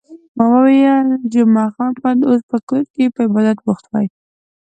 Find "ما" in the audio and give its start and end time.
0.37-0.45